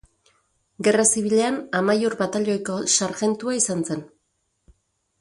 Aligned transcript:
Gerra 0.87 1.05
Zibilean 1.11 1.59
Amaiur 1.81 2.17
Batailoiko 2.23 2.81
sarjentua 2.97 3.57
izan 3.63 3.89
zen. 3.93 4.07